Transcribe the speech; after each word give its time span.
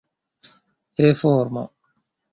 reformo 1.03 1.63